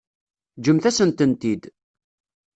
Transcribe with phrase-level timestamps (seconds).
[0.59, 1.63] Ǧǧemt-asen-tent-id.